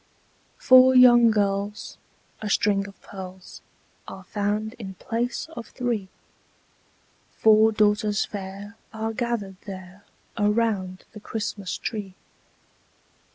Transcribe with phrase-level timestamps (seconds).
[0.57, 1.99] Four lovely girls,
[2.41, 3.61] a string of pearls,
[4.07, 6.07] Are found in place of three:
[7.33, 10.03] Four daughters fair are gathered there
[10.39, 12.15] Around the Christmas tree.